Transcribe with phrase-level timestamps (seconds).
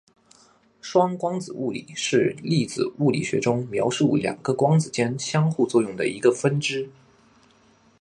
[0.81, 6.89] 双光子物理是粒子物理学中描述两个光子间相互作用的一个分支。